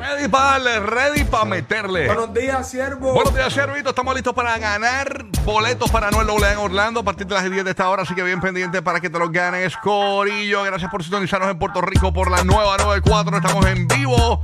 Ready 0.00 0.28
para 0.28 0.52
darle, 0.52 0.80
ready 0.80 1.24
para 1.24 1.44
meterle. 1.44 2.06
Buenos 2.06 2.32
días, 2.32 2.70
siervo. 2.70 3.12
Buenos 3.12 3.34
días, 3.34 3.52
Servito. 3.52 3.90
Estamos 3.90 4.14
listos 4.14 4.32
para 4.32 4.56
ganar 4.56 5.26
boletos 5.50 5.90
para 5.90 6.10
Noel 6.10 6.28
Doble 6.28 6.50
en 6.52 6.58
Orlando 6.58 7.00
a 7.00 7.02
partir 7.02 7.26
de 7.26 7.34
las 7.34 7.50
10 7.50 7.64
de 7.64 7.70
esta 7.70 7.88
hora. 7.88 8.02
Así 8.02 8.14
que 8.14 8.22
bien 8.22 8.40
pendiente 8.40 8.82
para 8.82 9.00
que 9.00 9.10
te 9.10 9.18
los 9.18 9.32
ganes, 9.32 9.76
Corillo. 9.78 10.62
Gracias 10.62 10.90
por 10.90 11.02
sintonizarnos 11.02 11.50
en 11.50 11.58
Puerto 11.58 11.80
Rico 11.80 12.12
por 12.12 12.30
la 12.30 12.44
nueva 12.44 12.76
94. 12.76 13.36
Estamos 13.36 13.66
en 13.66 13.88
vivo 13.88 14.42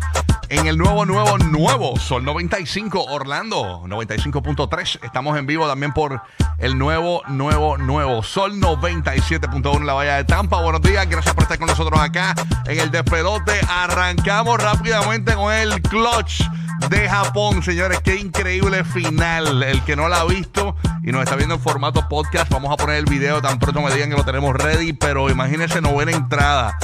en 0.49 0.67
el 0.67 0.77
nuevo, 0.79 1.05
nuevo, 1.05 1.39
nuevo 1.39 1.97
Sol 1.99 2.25
95 2.25 3.05
Orlando 3.05 3.83
95.3. 3.87 5.05
Estamos 5.05 5.39
en 5.39 5.47
vivo 5.47 5.67
también 5.69 5.93
por 5.93 6.21
el 6.59 6.77
nuevo, 6.77 7.23
nuevo, 7.29 7.79
nuevo 7.79 8.23
Sol 8.23 8.61
97.1 8.61 9.77
en 9.77 9.87
la 9.87 9.93
Bahía 9.93 10.17
de 10.17 10.25
Tampa. 10.25 10.61
Buenos 10.61 10.83
días. 10.83 11.09
Gracias 11.09 11.35
por 11.35 11.45
estar 11.45 11.59
con 11.59 11.69
nosotros 11.69 12.01
acá 12.01 12.35
en 12.67 12.81
el 12.81 12.91
despelote. 12.91 13.53
Arrancamos 13.69 14.61
rápidamente 14.61 15.35
con 15.35 15.53
el 15.53 15.81
clutch 15.83 16.43
de 16.91 17.09
Japón, 17.09 17.63
señores. 17.63 18.01
Qué 18.01 18.17
increíble 18.17 18.85
final. 18.85 19.63
El 19.63 19.83
que 19.83 19.97
no 19.97 20.09
la 20.09 20.21
ha 20.21 20.25
visto 20.25 20.77
y 21.03 21.13
nos 21.13 21.23
está 21.23 21.37
viendo 21.37 21.55
en 21.55 21.61
formato 21.61 22.09
podcast, 22.09 22.51
vamos 22.51 22.73
a 22.73 22.77
poner 22.77 22.97
el 22.97 23.05
video 23.07 23.41
tan 23.43 23.59
pronto 23.59 23.81
me 23.81 23.93
digan 23.93 24.11
que 24.11 24.17
lo 24.17 24.25
tenemos 24.25 24.55
ready. 24.55 24.93
Pero 24.93 25.31
imagínense, 25.31 25.81
novena 25.81 26.13
entrada. 26.13 26.77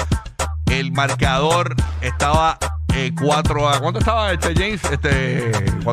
El 0.67 0.93
marcador 0.93 1.75
estaba 2.01 2.59
4 3.19 3.69
a. 3.69 3.81
¿Cuánto 3.81 3.98
estaba 3.98 4.33
este 4.33 4.55
James? 4.55 4.83
Este. 4.91 5.51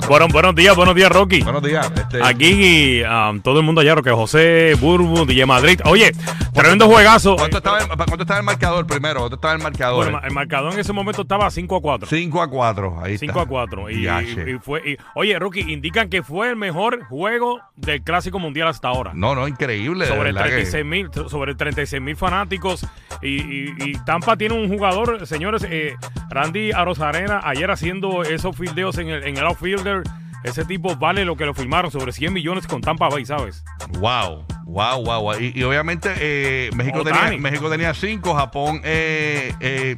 Bueno, 0.07 0.27
buenos 0.27 0.53
días, 0.55 0.75
buenos 0.75 0.95
días, 0.95 1.11
Rocky. 1.11 1.41
Buenos 1.41 1.63
días. 1.63 1.91
Este, 1.95 2.23
Aquí 2.23 3.01
um, 3.03 3.41
todo 3.41 3.59
el 3.59 3.65
mundo 3.65 3.81
allá, 3.81 3.95
que 4.01 4.11
José, 4.11 4.75
Burbu, 4.79 5.25
DJ 5.25 5.45
Madrid. 5.45 5.79
Oye, 5.85 6.11
tremendo 6.53 6.87
juegazo. 6.87 7.35
¿Cuánto 7.37 7.57
estaba, 7.57 7.79
el, 7.79 7.87
¿Cuánto 7.87 8.21
estaba 8.21 8.39
el 8.39 8.45
marcador 8.45 8.85
primero? 8.85 9.19
¿Cuánto 9.21 9.35
estaba 9.35 9.53
el 9.53 9.61
marcador? 9.61 10.03
Bueno, 10.11 10.21
el 10.23 10.31
marcador 10.33 10.73
en 10.73 10.79
ese 10.79 10.93
momento 10.93 11.21
estaba 11.23 11.49
5 11.49 11.75
a 11.77 11.81
4. 11.81 12.07
5 12.09 12.41
a 12.41 12.47
4. 12.49 12.99
Ahí 13.03 13.17
5 13.17 13.31
está. 13.31 13.41
a 13.43 13.45
4. 13.45 13.89
Y, 13.89 14.01
Yache. 14.03 14.45
y- 14.47 14.55
y 14.55 14.59
fue, 14.59 14.81
y- 14.91 14.97
oye, 15.15 15.37
Rocky, 15.39 15.61
indican 15.61 16.09
que 16.09 16.21
fue 16.23 16.49
el 16.49 16.55
mejor 16.55 17.03
juego 17.05 17.59
del 17.75 18.03
Clásico 18.03 18.39
Mundial 18.39 18.67
hasta 18.67 18.87
ahora. 18.89 19.11
No, 19.13 19.33
no, 19.35 19.47
increíble. 19.47 20.05
sobre, 20.05 20.31
verdad 20.33 20.43
que- 20.43 20.49
36 20.65 20.85
mil, 20.85 21.09
sobre 21.29 21.55
36 21.55 22.01
mil 22.01 22.15
fanáticos. 22.15 22.85
Y, 23.21 23.41
y- 23.41 23.73
y 23.77 23.93
Tampa 24.05 24.37
tiene 24.37 24.55
un 24.55 24.69
jugador, 24.69 25.25
señores, 25.27 25.65
eh, 25.69 25.95
Randy 26.29 26.71
Arozarena, 26.71 27.41
ayer 27.43 27.69
haciendo 27.71 28.23
esos 28.23 28.55
fildeos 28.55 28.97
en 28.97 29.09
el, 29.09 29.23
en 29.27 29.37
el 29.37 29.43
outfielder. 29.45 30.03
Ese 30.43 30.63
tipo 30.63 30.95
vale 30.95 31.25
lo 31.25 31.35
que 31.35 31.45
lo 31.45 31.53
firmaron, 31.53 31.91
sobre 31.91 32.13
100 32.13 32.31
millones 32.31 32.65
con 32.65 32.79
Tampa 32.79 33.09
Bay, 33.09 33.25
¿sabes? 33.25 33.63
Wow, 33.99 34.45
wow, 34.65 35.03
wow. 35.03 35.21
wow. 35.21 35.33
Y, 35.37 35.51
y 35.53 35.63
obviamente 35.63 36.09
eh, 36.17 36.69
México, 36.75 36.99
Otani. 36.99 37.17
tenía, 37.35 37.37
México 37.41 37.69
tenía 37.69 37.93
5, 37.93 38.33
Japón. 38.35 38.79
Eh, 38.85 39.53
eh, 39.59 39.97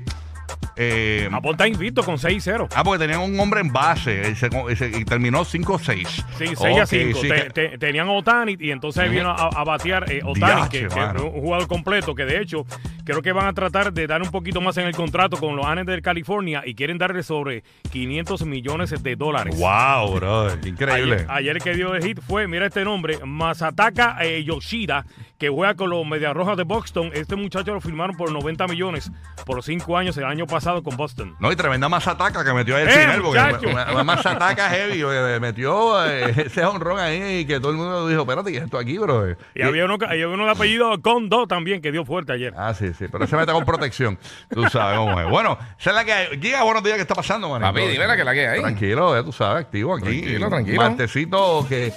eh, 0.83 1.27
Japón 1.29 1.51
está 1.51 1.67
invicto 1.67 2.03
con 2.03 2.17
6-0. 2.17 2.67
ah, 2.75 2.83
porque 2.83 2.99
tenían 3.05 3.21
un 3.21 3.39
hombre 3.39 3.61
en 3.61 3.71
base 3.71 4.31
y, 4.31 4.35
se- 4.35 4.49
y 4.71 4.75
se- 4.75 4.99
y 4.99 5.05
terminó 5.05 5.43
5-6. 5.45 6.07
Sí, 6.07 6.23
6 6.37 6.57
a 6.61 6.83
Ok, 6.83 6.85
5. 6.87 7.19
sí, 7.21 7.29
Te- 7.53 7.77
tenían 7.77 8.09
Otani 8.09 8.57
y 8.59 8.71
entonces 8.71 9.09
vino 9.11 9.29
a, 9.29 9.49
a 9.49 9.63
batear 9.63 10.11
eh, 10.11 10.21
Otani, 10.23 10.39
Diache, 10.69 10.69
que, 10.69 10.87
que 10.87 10.99
es 10.99 11.21
un 11.21 11.41
jugador 11.41 11.67
completo, 11.67 12.15
que 12.15 12.25
de 12.25 12.41
hecho 12.41 12.65
creo 13.03 13.21
que 13.21 13.31
van 13.31 13.45
a 13.47 13.53
tratar 13.53 13.93
de 13.93 14.07
dar 14.07 14.21
un 14.21 14.31
poquito 14.31 14.61
más 14.61 14.77
en 14.77 14.87
el 14.87 14.95
contrato 14.95 15.37
con 15.37 15.55
los 15.55 15.65
Anes 15.65 15.85
de 15.85 16.01
California 16.01 16.63
y 16.65 16.73
quieren 16.75 16.97
darle 16.97 17.23
sobre 17.23 17.63
500 17.91 18.45
millones 18.45 19.03
de 19.03 19.15
dólares. 19.15 19.55
Wow, 19.59 20.15
bro. 20.15 20.47
Increíble. 20.65 21.15
Ayer, 21.15 21.27
ayer 21.29 21.55
el 21.57 21.63
que 21.63 21.73
dio 21.75 21.93
el 21.95 22.03
hit 22.03 22.19
fue, 22.21 22.47
mira 22.47 22.65
este 22.67 22.83
nombre, 22.83 23.17
Masataka 23.25 24.17
eh, 24.23 24.43
Yoshida, 24.43 25.05
que 25.37 25.49
juega 25.49 25.75
con 25.75 25.89
los 25.89 26.05
Medias 26.05 26.33
Rojas 26.33 26.55
de 26.55 26.63
Boston. 26.63 27.11
Este 27.13 27.35
muchacho 27.35 27.73
lo 27.73 27.81
firmaron 27.81 28.15
por 28.15 28.31
90 28.31 28.67
millones 28.67 29.11
por 29.45 29.61
5 29.63 29.97
años 29.97 30.15
el 30.17 30.25
año 30.25 30.45
pasado 30.45 30.70
con 30.81 30.95
Boston. 30.95 31.35
No, 31.39 31.51
y 31.51 31.55
tremenda 31.55 31.89
mazataca 31.89 32.43
que 32.45 32.53
metió 32.53 32.75
ahí 32.77 32.83
el 32.83 32.89
¡Eh, 32.89 32.91
final. 32.91 33.21
Porque 33.21 33.39
muchacho! 33.39 33.69
una, 33.69 33.91
una 33.91 34.03
mazataca 34.03 34.69
heavy. 34.69 35.03
oye, 35.03 35.39
metió 35.39 36.05
eh, 36.05 36.33
ese 36.45 36.63
honrón 36.63 36.99
ahí 36.99 37.39
y 37.39 37.45
que 37.45 37.59
todo 37.59 37.71
el 37.71 37.77
mundo 37.77 38.07
dijo: 38.07 38.21
Espérate, 38.21 38.51
¿qué 38.51 38.57
es 38.59 38.63
esto 38.63 38.77
aquí, 38.77 38.97
bro? 38.97 39.35
Y 39.53 39.61
había 39.61 39.85
uno, 39.85 39.97
que- 39.97 40.05
había 40.05 40.27
uno 40.27 40.45
de 40.45 40.51
apellido 40.51 41.01
Kondo 41.01 41.45
también 41.47 41.81
que 41.81 41.91
dio 41.91 42.05
fuerte 42.05 42.31
ayer. 42.33 42.53
Ah, 42.57 42.73
sí, 42.73 42.93
sí, 42.97 43.05
pero 43.11 43.27
se 43.27 43.35
mete 43.35 43.51
con 43.51 43.65
protección. 43.65 44.17
Tú 44.49 44.63
sabes 44.69 44.97
cómo 44.97 45.19
es. 45.19 45.29
Bueno, 45.29 45.57
esa 45.79 45.89
es 45.89 45.95
la 45.95 46.05
que 46.05 46.13
hay. 46.13 46.39
Giga, 46.39 46.63
buenos 46.63 46.83
días, 46.83 46.95
¿qué 46.95 47.01
está 47.01 47.15
pasando, 47.15 47.49
man? 47.49 47.61
Papi, 47.61 47.81
dime 47.87 48.07
la 48.07 48.15
que 48.15 48.23
la 48.23 48.33
que 48.33 48.47
hay. 48.47 48.59
Tranquilo, 48.61 49.15
ya 49.15 49.23
tú 49.23 49.31
sabes, 49.31 49.65
activo 49.65 49.95
aquí. 49.95 50.03
Tranquilo, 50.21 50.49
tranquilo. 50.49 50.77
Martesito 50.81 51.65
que. 51.67 51.91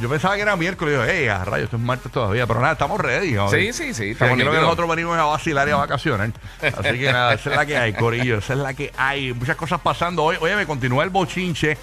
Yo 0.00 0.08
pensaba 0.08 0.36
que 0.36 0.42
era 0.42 0.54
miércoles. 0.56 0.94
y 0.94 0.96
Yo, 0.96 1.04
hey, 1.04 1.28
a 1.28 1.44
rayos, 1.44 1.64
esto 1.64 1.76
es 1.76 1.82
martes 1.82 2.12
todavía. 2.12 2.46
Pero 2.46 2.60
nada, 2.60 2.72
estamos 2.74 3.00
ready. 3.00 3.36
Sí, 3.50 3.72
sí, 3.72 3.94
sí, 3.94 4.10
estamos 4.10 4.36
que 4.36 4.44
nosotros 4.62 4.88
venimos 4.88 5.18
a 5.18 5.24
vacilar 5.24 5.66
y 5.68 5.72
a 5.72 5.76
vacacionar. 5.76 6.30
Así 6.62 6.98
que 6.98 7.12
nada, 7.12 7.34
esa 7.34 7.50
es 7.50 7.56
la 7.56 7.66
que 7.66 7.76
hay, 7.76 7.92
Corillo. 7.94 8.38
Esa 8.38 8.52
es 8.52 8.58
la 8.60 8.74
que 8.74 8.92
hay. 8.96 9.32
Muchas 9.32 9.56
cosas 9.56 9.80
pasando 9.80 10.22
hoy. 10.24 10.36
Oye, 10.40 10.54
me 10.56 10.66
continúa 10.66 11.02
el 11.04 11.10
bochinche. 11.10 11.76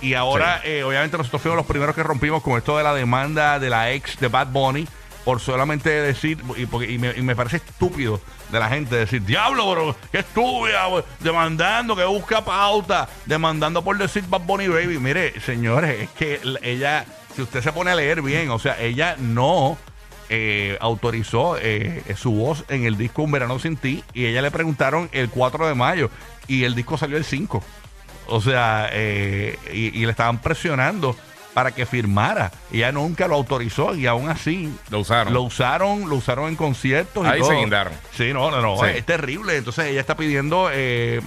Y 0.00 0.14
ahora, 0.14 0.60
eh, 0.64 0.82
obviamente, 0.82 1.16
nosotros 1.16 1.40
fuimos 1.40 1.56
los 1.56 1.66
primeros 1.66 1.94
que 1.94 2.02
rompimos 2.02 2.42
con 2.42 2.58
esto 2.58 2.76
de 2.76 2.82
la 2.82 2.92
demanda 2.92 3.58
de 3.60 3.70
la 3.70 3.92
ex 3.92 4.18
de 4.18 4.28
Bad 4.28 4.48
Bunny 4.48 4.86
por 5.24 5.38
solamente 5.38 5.88
decir, 5.88 6.42
y, 6.56 6.66
porque- 6.66 6.90
y 6.90 6.98
me, 6.98 7.12
y 7.16 7.22
me 7.22 7.36
parece 7.36 7.58
estúpido 7.58 8.20
de 8.50 8.58
la 8.58 8.68
gente 8.68 8.96
decir, 8.96 9.22
diablo, 9.24 9.70
bro, 9.70 9.96
que 10.10 10.18
estúpida, 10.18 10.88
bro, 10.88 11.04
demandando, 11.20 11.94
que 11.94 12.02
busca 12.04 12.44
pauta, 12.44 13.08
demandando 13.24 13.84
por 13.84 13.96
decir 13.96 14.24
Bad 14.28 14.40
Bunny 14.40 14.66
Baby. 14.66 14.98
Mire, 14.98 15.40
señores, 15.40 16.00
es 16.00 16.10
que 16.10 16.40
la- 16.42 16.58
ella, 16.64 17.04
si 17.34 17.42
usted 17.42 17.62
se 17.62 17.72
pone 17.72 17.90
a 17.90 17.94
leer 17.94 18.22
bien, 18.22 18.50
o 18.50 18.58
sea, 18.58 18.80
ella 18.80 19.16
no 19.18 19.78
eh, 20.28 20.76
autorizó 20.80 21.56
eh, 21.58 22.02
su 22.16 22.32
voz 22.32 22.64
en 22.68 22.84
el 22.84 22.96
disco 22.96 23.22
Un 23.22 23.32
Verano 23.32 23.58
Sin 23.58 23.76
Ti 23.76 24.02
y 24.14 24.26
ella 24.26 24.42
le 24.42 24.50
preguntaron 24.50 25.08
el 25.12 25.28
4 25.28 25.68
de 25.68 25.74
mayo 25.74 26.10
y 26.46 26.64
el 26.64 26.74
disco 26.74 26.96
salió 26.96 27.16
el 27.16 27.24
5. 27.24 27.62
O 28.28 28.40
sea, 28.40 28.88
eh, 28.92 29.58
y 29.72 30.04
le 30.04 30.10
estaban 30.10 30.40
presionando 30.40 31.16
para 31.54 31.72
que 31.72 31.86
firmara. 31.86 32.50
Y 32.70 32.78
ella 32.78 32.92
nunca 32.92 33.28
lo 33.28 33.34
autorizó 33.34 33.94
y 33.94 34.06
aún 34.06 34.28
así 34.28 34.72
Lo 34.90 35.00
usaron. 35.00 35.32
lo 35.32 35.42
usaron, 35.42 36.08
lo 36.08 36.16
usaron 36.16 36.48
en 36.48 36.56
conciertos. 36.56 37.24
y 37.26 37.28
Ahí 37.28 37.40
todo. 37.40 37.50
se 37.50 37.56
guindaron. 37.56 37.92
Sí, 38.16 38.32
no, 38.32 38.50
no, 38.50 38.60
no. 38.62 38.76
Sí. 38.78 38.86
Es 38.96 39.06
terrible. 39.06 39.56
Entonces 39.56 39.86
ella 39.86 40.00
está 40.00 40.16
pidiendo, 40.16 40.68
eh, 40.72 41.20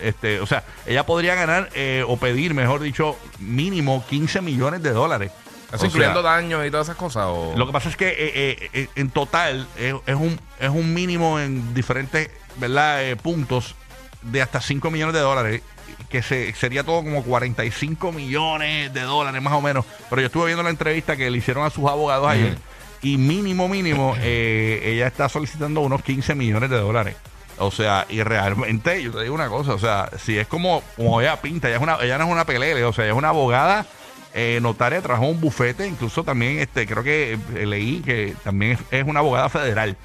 este, 0.00 0.40
o 0.40 0.46
sea, 0.46 0.64
ella 0.86 1.04
podría 1.04 1.34
ganar 1.34 1.68
eh, 1.74 2.04
o 2.06 2.16
pedir, 2.16 2.54
mejor 2.54 2.80
dicho, 2.80 3.16
mínimo 3.38 4.04
15 4.08 4.40
millones 4.40 4.82
de 4.82 4.90
dólares. 4.92 5.30
¿Eso 5.68 5.76
O 5.76 5.78
sea, 5.80 5.86
incluyendo 5.88 6.22
daños 6.22 6.66
y 6.66 6.70
todas 6.70 6.86
esas 6.86 6.96
cosas? 6.96 7.24
O... 7.28 7.52
lo 7.54 7.66
que 7.66 7.72
pasa 7.72 7.90
es 7.90 7.96
que 7.96 8.08
eh, 8.08 8.14
eh, 8.34 8.70
eh, 8.72 8.88
en 8.94 9.10
total 9.10 9.68
es, 9.76 9.94
es 10.06 10.14
un, 10.14 10.40
es 10.58 10.70
un 10.70 10.94
mínimo 10.94 11.38
en 11.38 11.74
diferentes 11.74 12.30
¿verdad? 12.56 13.04
Eh, 13.04 13.16
puntos 13.16 13.74
de 14.22 14.40
hasta 14.40 14.62
5 14.62 14.90
millones 14.90 15.14
de 15.14 15.20
dólares, 15.20 15.62
que 16.08 16.22
se, 16.22 16.52
sería 16.54 16.84
todo 16.84 17.02
como 17.02 17.22
45 17.22 18.12
millones 18.12 18.92
de 18.92 19.00
dólares 19.02 19.42
más 19.42 19.52
o 19.52 19.60
menos. 19.60 19.84
Pero 20.08 20.22
yo 20.22 20.26
estuve 20.26 20.46
viendo 20.46 20.62
la 20.62 20.70
entrevista 20.70 21.16
que 21.16 21.30
le 21.30 21.38
hicieron 21.38 21.64
a 21.64 21.70
sus 21.70 21.88
abogados 21.88 22.28
ayer 22.28 22.58
y 23.02 23.16
mínimo, 23.16 23.68
mínimo, 23.68 24.14
eh, 24.20 24.80
ella 24.84 25.06
está 25.06 25.28
solicitando 25.28 25.80
unos 25.80 26.02
15 26.02 26.34
millones 26.34 26.70
de 26.70 26.78
dólares. 26.78 27.16
O 27.58 27.70
sea, 27.70 28.06
y 28.08 28.22
realmente, 28.22 29.02
yo 29.02 29.10
te 29.12 29.22
digo 29.22 29.34
una 29.34 29.48
cosa, 29.48 29.74
o 29.74 29.78
sea, 29.78 30.10
si 30.18 30.38
es 30.38 30.46
como, 30.46 30.82
como 30.96 31.20
ella 31.20 31.40
pinta, 31.40 31.68
ella, 31.68 31.76
es 31.76 31.82
una, 31.82 31.98
ella 32.00 32.18
no 32.18 32.24
es 32.24 32.30
una 32.30 32.44
pelele, 32.44 32.84
o 32.84 32.92
sea, 32.92 33.04
ella 33.04 33.14
es 33.14 33.18
una 33.18 33.30
abogada 33.30 33.84
eh, 34.32 34.60
notaria, 34.62 35.02
trabajó 35.02 35.26
un 35.26 35.40
bufete, 35.40 35.86
incluso 35.88 36.22
también, 36.22 36.60
este, 36.60 36.86
creo 36.86 37.02
que 37.02 37.32
eh, 37.32 37.66
leí 37.66 38.00
que 38.00 38.36
también 38.44 38.72
es, 38.72 38.80
es 38.92 39.04
una 39.04 39.20
abogada 39.20 39.48
federal. 39.48 39.96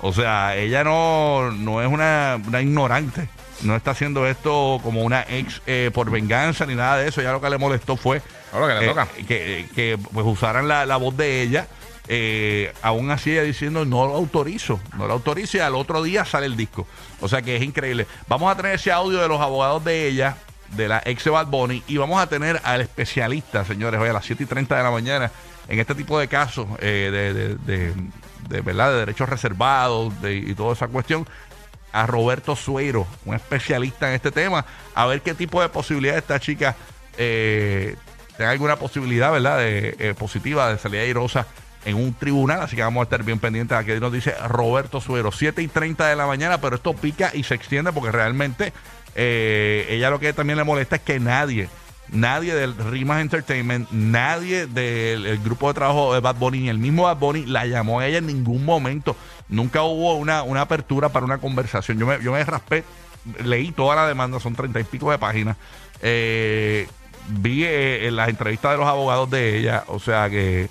O 0.00 0.12
sea, 0.12 0.56
ella 0.56 0.82
no, 0.82 1.52
no 1.52 1.80
es 1.80 1.88
una, 1.88 2.40
una 2.44 2.60
ignorante, 2.60 3.28
no 3.62 3.74
está 3.76 3.92
haciendo 3.92 4.26
esto 4.26 4.80
como 4.82 5.02
una 5.02 5.22
ex 5.28 5.62
eh, 5.66 5.90
por 5.94 6.10
venganza 6.10 6.66
ni 6.66 6.74
nada 6.74 6.98
de 6.98 7.08
eso, 7.08 7.22
ya 7.22 7.32
lo 7.32 7.40
que 7.40 7.50
le 7.50 7.58
molestó 7.58 7.96
fue 7.96 8.22
Ahora 8.52 8.74
que 8.74 8.80
le 8.80 8.86
eh, 8.86 8.88
toca. 8.88 9.08
que, 9.26 9.68
que, 9.74 9.98
pues 10.12 10.26
usaran 10.26 10.68
la, 10.68 10.86
la 10.86 10.96
voz 10.96 11.16
de 11.16 11.42
ella. 11.42 11.66
eh, 12.08 12.72
aún 12.82 13.10
así 13.10 13.32
ella 13.32 13.42
diciendo 13.42 13.84
no 13.84 14.06
lo 14.06 14.14
autorizo, 14.14 14.78
no 14.96 15.06
lo 15.06 15.14
autorizo 15.14 15.56
y 15.56 15.60
al 15.60 15.74
otro 15.74 16.02
día 16.02 16.24
sale 16.24 16.46
el 16.46 16.56
disco. 16.56 16.86
O 17.20 17.28
sea 17.28 17.42
que 17.42 17.56
es 17.56 17.62
increíble. 17.62 18.06
Vamos 18.28 18.52
a 18.52 18.56
tener 18.56 18.74
ese 18.74 18.92
audio 18.92 19.20
de 19.20 19.28
los 19.28 19.40
abogados 19.40 19.84
de 19.84 20.06
ella, 20.06 20.36
de 20.76 20.88
la 20.88 21.02
ex 21.04 21.24
Bad 21.28 21.46
Bunny, 21.46 21.82
y 21.88 21.96
vamos 21.96 22.20
a 22.20 22.28
tener 22.28 22.60
al 22.64 22.80
especialista, 22.82 23.64
señores, 23.64 24.00
hoy 24.00 24.08
a 24.08 24.12
las 24.12 24.24
7 24.24 24.42
y 24.42 24.46
30 24.46 24.76
de 24.76 24.82
la 24.82 24.90
mañana, 24.90 25.30
en 25.68 25.80
este 25.80 25.94
tipo 25.96 26.18
de 26.18 26.28
casos 26.28 26.66
eh, 26.80 27.08
de, 27.12 27.32
de, 27.34 27.54
de- 27.56 27.94
de, 28.48 28.60
¿verdad? 28.60 28.92
de 28.92 28.98
derechos 29.00 29.28
reservados 29.28 30.12
y 30.22 30.54
toda 30.54 30.72
esa 30.74 30.86
cuestión 30.86 31.26
a 31.96 32.04
Roberto 32.04 32.54
Suero, 32.56 33.06
un 33.24 33.34
especialista 33.34 34.08
en 34.08 34.16
este 34.16 34.30
tema, 34.30 34.66
a 34.94 35.06
ver 35.06 35.22
qué 35.22 35.32
tipo 35.32 35.62
de 35.62 35.70
posibilidad 35.70 36.18
esta 36.18 36.38
chica 36.38 36.76
eh, 37.16 37.96
tenga 38.36 38.50
alguna 38.50 38.76
posibilidad, 38.76 39.32
¿verdad?, 39.32 39.56
de, 39.56 39.96
eh, 39.98 40.14
positiva 40.14 40.70
de 40.70 40.78
salir 40.78 41.00
airosa 41.00 41.46
en 41.86 41.96
un 41.96 42.12
tribunal. 42.12 42.60
Así 42.60 42.76
que 42.76 42.82
vamos 42.82 43.00
a 43.00 43.04
estar 43.04 43.22
bien 43.22 43.38
pendientes 43.38 43.78
a 43.78 43.82
que 43.82 43.98
nos 43.98 44.12
dice 44.12 44.34
Roberto 44.46 45.00
Suero. 45.00 45.32
7 45.32 45.62
y 45.62 45.68
30 45.68 46.06
de 46.06 46.16
la 46.16 46.26
mañana, 46.26 46.60
pero 46.60 46.76
esto 46.76 46.92
pica 46.92 47.30
y 47.32 47.44
se 47.44 47.54
extiende 47.54 47.90
porque 47.94 48.12
realmente 48.12 48.74
eh, 49.14 49.86
ella 49.88 50.10
lo 50.10 50.20
que 50.20 50.34
también 50.34 50.58
le 50.58 50.64
molesta 50.64 50.96
es 50.96 51.02
que 51.02 51.18
nadie 51.18 51.70
nadie 52.12 52.54
del 52.54 52.74
Rimas 52.76 53.20
Entertainment, 53.20 53.90
nadie 53.90 54.66
del 54.66 55.26
el 55.26 55.38
grupo 55.38 55.68
de 55.68 55.74
trabajo 55.74 56.14
de 56.14 56.20
Bad 56.20 56.36
Bunny, 56.36 56.60
ni 56.60 56.68
el 56.68 56.78
mismo 56.78 57.04
Bad 57.04 57.16
Bunny 57.18 57.46
la 57.46 57.66
llamó 57.66 58.00
a 58.00 58.06
ella 58.06 58.18
en 58.18 58.26
ningún 58.26 58.64
momento. 58.64 59.16
Nunca 59.48 59.82
hubo 59.82 60.14
una, 60.16 60.42
una 60.42 60.62
apertura 60.62 61.08
para 61.10 61.24
una 61.24 61.38
conversación. 61.38 61.98
Yo 61.98 62.06
me, 62.06 62.22
yo 62.22 62.32
me 62.32 62.44
raspé, 62.44 62.84
leí 63.44 63.72
toda 63.72 63.96
la 63.96 64.06
demanda, 64.08 64.40
son 64.40 64.54
treinta 64.54 64.80
y 64.80 64.84
pico 64.84 65.10
de 65.10 65.18
páginas. 65.18 65.56
Eh, 66.02 66.86
vi 67.28 67.64
eh, 67.64 68.08
las 68.12 68.28
entrevistas 68.28 68.72
de 68.72 68.78
los 68.78 68.86
abogados 68.86 69.30
de 69.30 69.58
ella, 69.58 69.84
o 69.88 69.98
sea 69.98 70.28
que 70.30 70.68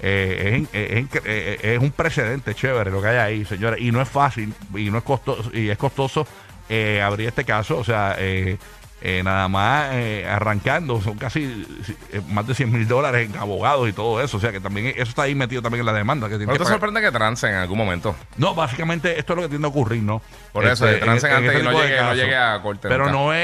eh, 0.00 0.66
es, 0.72 0.80
es- 0.80 1.14
es- 1.14 1.22
eh, 1.24 1.58
es 1.74 1.78
un 1.80 1.90
precedente 1.90 2.54
chévere 2.54 2.90
lo 2.90 3.02
que 3.02 3.08
hay 3.08 3.16
ahí, 3.16 3.44
señores, 3.44 3.80
y 3.80 3.90
no 3.90 4.00
es 4.00 4.08
fácil 4.08 4.54
y 4.74 4.90
no 4.90 4.98
es 4.98 5.04
costoso 5.04 5.50
y 5.52 5.68
es 5.68 5.76
costoso 5.76 6.26
eh, 6.68 7.02
abrir 7.02 7.28
este 7.28 7.44
caso, 7.44 7.78
o 7.78 7.84
sea, 7.84 8.14
eh, 8.18 8.58
eh, 9.00 9.22
nada 9.22 9.46
más 9.48 9.90
eh, 9.92 10.26
arrancando, 10.28 11.00
son 11.00 11.16
casi 11.18 11.66
eh, 12.12 12.20
más 12.30 12.46
de 12.46 12.54
100 12.54 12.72
mil 12.72 12.88
dólares 12.88 13.30
en 13.30 13.36
abogados 13.36 13.88
y 13.88 13.92
todo 13.92 14.20
eso, 14.22 14.36
o 14.38 14.40
sea 14.40 14.50
que 14.52 14.60
también 14.60 14.86
eso 14.88 15.02
está 15.10 15.22
ahí 15.22 15.34
metido 15.34 15.62
también 15.62 15.80
en 15.80 15.86
la 15.86 15.92
demanda. 15.92 16.26
Que 16.28 16.36
tiene 16.36 16.46
¿No 16.46 16.52
que 16.52 16.58
te 16.58 16.64
pagar. 16.64 16.74
sorprende 16.80 17.00
que 17.00 17.12
trancen 17.12 17.50
en 17.50 17.56
algún 17.56 17.78
momento? 17.78 18.16
No, 18.36 18.54
básicamente 18.54 19.18
esto 19.18 19.32
es 19.34 19.36
lo 19.36 19.42
que 19.42 19.48
tiende 19.50 19.66
a 19.66 19.70
ocurrir, 19.70 20.02
¿no? 20.02 20.20
Por 20.52 20.64
eso, 20.66 20.86
Este, 20.86 20.98
que 20.98 21.04
trancen 21.04 21.30
en- 21.30 21.36
en 21.36 21.44
antes 21.44 21.54
ese 21.54 21.64
que 21.64 21.72
no 21.72 21.82
llegue, 21.82 22.02
no 22.02 22.14
llegue 22.14 22.36
a 22.36 22.60
corte. 22.62 22.88
Pero 22.88 23.10
no 23.10 23.32
es. 23.32 23.38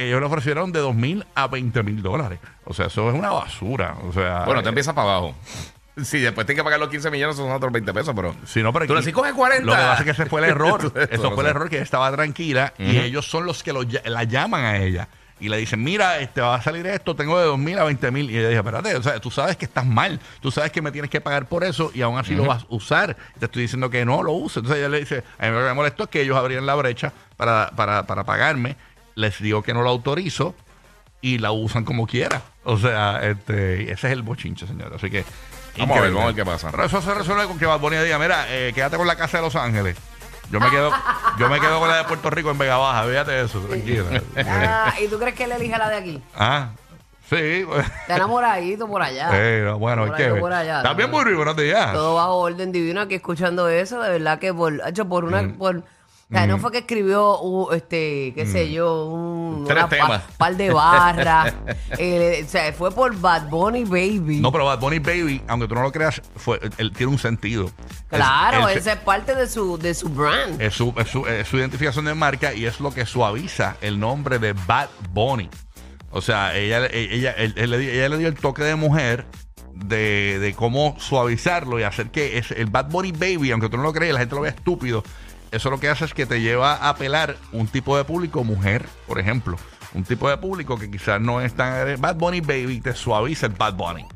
Ellos 0.00 0.20
le 0.20 0.26
ofrecieron 0.26 0.72
de 0.72 0.80
2 0.80 0.94
mil 0.94 1.26
a 1.34 1.46
20 1.48 1.82
mil 1.82 2.02
dólares. 2.02 2.38
O 2.64 2.72
sea, 2.72 2.86
eso 2.86 3.08
es 3.10 3.14
una 3.14 3.30
basura. 3.30 3.96
O 4.08 4.12
sea. 4.12 4.44
Bueno, 4.44 4.62
te 4.62 4.68
eh, 4.68 4.70
empiezas 4.70 4.94
para 4.94 5.08
abajo. 5.08 5.34
Sí, 6.04 6.20
después 6.20 6.46
tienes 6.46 6.60
que 6.60 6.64
pagar 6.64 6.80
los 6.80 6.88
15 6.88 7.10
millones, 7.10 7.36
son 7.36 7.50
otros 7.50 7.72
20 7.72 7.92
pesos, 7.92 8.12
pero. 8.14 8.34
Si 8.46 8.62
no, 8.62 8.72
pero 8.72 8.86
Tú 8.86 8.92
aquí- 8.94 9.02
decís, 9.06 9.14
coge 9.14 9.32
40. 9.32 9.64
Lo 9.66 9.72
que 9.72 9.78
pasa 9.78 9.98
es 9.98 10.04
que 10.04 10.10
ese 10.10 10.26
fue 10.26 10.40
el 10.42 10.46
error. 10.50 10.92
Eso 11.10 11.30
fue 11.32 11.44
el 11.44 11.50
error 11.50 11.68
que 11.68 11.76
ella 11.76 11.84
estaba 11.84 12.10
tranquila 12.12 12.72
y 12.78 12.98
ellos 12.98 13.28
son 13.28 13.44
los 13.46 13.62
que 13.62 13.72
lo 13.72 13.82
la 14.04 14.24
llaman 14.24 14.64
a 14.64 14.78
ella. 14.78 15.08
Y 15.42 15.48
le 15.48 15.56
dicen, 15.56 15.82
mira, 15.82 16.18
este 16.18 16.42
va 16.42 16.56
a 16.56 16.60
salir 16.62 16.86
esto, 16.86 17.16
tengo 17.16 17.38
de 17.38 17.46
2 17.46 17.58
mil 17.58 17.78
a 17.78 17.84
20 17.84 18.10
mil. 18.10 18.30
Y 18.30 18.36
ella 18.36 18.48
dice, 18.50 18.58
espérate, 18.58 18.94
o 18.94 19.02
sea, 19.02 19.18
tú 19.20 19.30
sabes 19.30 19.56
que 19.56 19.64
estás 19.64 19.86
mal, 19.86 20.20
tú 20.42 20.50
sabes 20.50 20.70
que 20.70 20.82
me 20.82 20.92
tienes 20.92 21.10
que 21.10 21.22
pagar 21.22 21.46
por 21.46 21.64
eso 21.64 21.90
y 21.94 22.02
aún 22.02 22.18
así 22.18 22.34
lo 22.34 22.44
vas 22.44 22.64
a 22.64 22.66
usar. 22.68 23.16
Te 23.38 23.46
estoy 23.46 23.62
diciendo 23.62 23.88
que 23.88 24.04
no 24.04 24.22
lo 24.22 24.32
uses. 24.32 24.58
Entonces 24.58 24.80
ella 24.80 24.90
le 24.90 25.00
dice, 25.00 25.24
a 25.38 25.46
mí 25.46 25.52
lo 25.52 25.60
que 25.60 25.64
me 25.64 25.72
molestó 25.72 26.02
es 26.04 26.08
que 26.10 26.20
ellos 26.20 26.36
abrían 26.36 26.66
la 26.66 26.74
brecha 26.74 27.14
para, 27.38 27.70
para, 27.74 28.06
para 28.06 28.24
pagarme. 28.24 28.76
Les 29.14 29.40
digo 29.40 29.62
que 29.62 29.72
no 29.72 29.80
lo 29.80 29.88
autorizo 29.88 30.54
y 31.22 31.38
la 31.38 31.52
usan 31.52 31.84
como 31.86 32.06
quiera. 32.06 32.42
O 32.64 32.76
sea, 32.76 33.20
este, 33.22 33.84
ese 33.90 34.08
es 34.08 34.12
el 34.12 34.20
bochinche, 34.20 34.66
señor. 34.66 34.92
Así 34.94 35.08
que. 35.08 35.24
Vamos 35.78 35.96
a 35.96 36.00
ver, 36.00 36.10
vamos 36.10 36.22
a 36.24 36.26
ver 36.26 36.34
qué 36.36 36.44
pasa. 36.44 36.70
Pero 36.70 36.84
eso 36.84 37.00
se 37.00 37.14
resuelve 37.14 37.46
con 37.46 37.58
que 37.58 37.66
Bad 37.66 37.80
Bunny 37.80 37.96
diga, 37.98 38.18
mira, 38.18 38.44
eh, 38.48 38.72
quédate 38.74 38.96
con 38.96 39.06
la 39.06 39.16
casa 39.16 39.38
de 39.38 39.44
Los 39.44 39.56
Ángeles. 39.56 39.96
Yo 40.50 40.58
me 40.60 40.68
quedo, 40.68 40.90
yo 41.38 41.48
me 41.48 41.60
quedo 41.60 41.78
con 41.78 41.88
la 41.88 41.98
de 41.98 42.04
Puerto 42.04 42.28
Rico 42.28 42.50
en 42.50 42.58
Vega 42.58 42.76
Baja, 42.76 43.04
fíjate 43.08 43.40
eso, 43.42 43.60
tranquila. 43.60 44.20
Ah, 44.36 44.94
¿Y 45.00 45.06
tú 45.08 45.18
crees 45.18 45.34
que 45.36 45.44
él 45.44 45.52
elige 45.52 45.78
la 45.78 45.88
de 45.88 45.96
aquí? 45.96 46.22
ah, 46.36 46.70
sí. 47.28 47.62
pues, 47.68 47.86
Está 47.86 48.16
enamoradito 48.16 48.88
por 48.88 49.00
allá. 49.00 49.30
eh, 49.32 49.62
no, 49.64 49.78
bueno, 49.78 50.02
hay 50.02 50.08
Por 50.08 50.16
que 50.18 50.28
por 50.34 50.52
allá. 50.52 50.82
También 50.82 51.08
muy 51.10 51.22
rico, 51.24 51.36
buenos 51.36 51.56
días. 51.56 51.92
Todo 51.92 52.16
bajo 52.16 52.34
orden 52.38 52.72
divino 52.72 53.00
aquí 53.02 53.14
escuchando 53.14 53.68
eso, 53.68 54.02
de 54.02 54.10
verdad 54.10 54.40
que 54.40 54.52
por, 54.52 54.74
hecho, 54.88 55.08
por 55.08 55.24
una, 55.24 55.42
Mm. 55.42 55.52
por, 55.58 55.84
o 56.30 56.32
sea, 56.32 56.46
no 56.46 56.58
fue 56.58 56.70
que 56.70 56.78
escribió, 56.78 57.40
uh, 57.40 57.72
este, 57.72 58.32
qué 58.36 58.46
sé 58.46 58.70
yo, 58.70 59.06
un 59.06 59.64
Tres 59.66 59.84
pa- 59.86 60.22
par 60.38 60.56
de 60.56 60.70
barras, 60.72 61.52
eh, 61.98 62.44
o 62.46 62.48
sea, 62.48 62.72
fue 62.72 62.92
por 62.92 63.16
Bad 63.18 63.48
Bunny 63.48 63.82
Baby. 63.84 64.38
No, 64.40 64.52
pero 64.52 64.64
Bad 64.66 64.78
Bunny 64.78 65.00
Baby, 65.00 65.42
aunque 65.48 65.66
tú 65.66 65.74
no 65.74 65.82
lo 65.82 65.90
creas, 65.90 66.22
fue, 66.36 66.60
él 66.78 66.92
tiene 66.92 67.10
un 67.10 67.18
sentido. 67.18 67.70
claro, 68.08 68.68
Es- 68.68 68.76
esa 68.78 68.92
es 68.92 68.98
parte 69.00 69.34
de 69.34 69.48
su, 69.48 69.76
de 69.76 69.92
su 69.92 70.08
brand. 70.08 70.60
es 70.62 70.72
su, 70.74 70.94
es 70.96 71.08
su- 71.08 71.26
es 71.26 71.48
su 71.48 71.56
identificación 71.58 72.04
de 72.04 72.14
marca 72.14 72.54
y 72.54 72.64
es 72.64 72.78
lo 72.78 72.92
que 72.94 73.06
suaviza 73.06 73.76
el 73.80 73.98
nombre 73.98 74.38
de 74.38 74.52
Bad 74.52 74.88
Bunny. 75.12 75.50
O 76.12 76.20
sea, 76.22 76.56
ella, 76.56 76.86
ella, 76.92 77.32
él- 77.32 77.54
él 77.56 77.70
le 77.70 77.78
dio- 77.78 77.90
ella 77.90 78.08
le 78.08 78.18
dio 78.18 78.28
el 78.28 78.34
toque 78.36 78.62
de 78.62 78.76
mujer 78.76 79.26
de, 79.74 80.38
de 80.40 80.54
cómo 80.54 80.94
suavizarlo 80.98 81.78
y 81.80 81.84
hacer 81.84 82.10
que 82.10 82.38
es 82.38 82.50
el 82.50 82.66
Bad 82.66 82.90
Bunny 82.90 83.12
Baby, 83.12 83.50
aunque 83.50 83.68
tú 83.68 83.76
no 83.76 83.82
lo 83.82 83.92
creas, 83.92 84.12
la 84.14 84.20
gente 84.20 84.34
lo 84.34 84.40
vea 84.42 84.50
estúpido. 84.52 85.02
Eso 85.52 85.70
lo 85.70 85.80
que 85.80 85.88
hace 85.88 86.04
es 86.04 86.14
que 86.14 86.26
te 86.26 86.40
lleva 86.40 86.74
a 86.74 86.90
apelar 86.90 87.36
un 87.52 87.66
tipo 87.66 87.96
de 87.96 88.04
público, 88.04 88.44
mujer, 88.44 88.86
por 89.06 89.18
ejemplo. 89.18 89.56
Un 89.94 90.04
tipo 90.04 90.28
de 90.30 90.36
público 90.36 90.78
que 90.78 90.90
quizás 90.90 91.20
no 91.20 91.40
es 91.40 91.54
tan... 91.54 92.00
Bad 92.00 92.16
Bunny 92.16 92.40
Baby 92.40 92.80
te 92.80 92.94
suaviza 92.94 93.46
el 93.46 93.52
Bad 93.54 93.74
Bunny. 93.74 94.06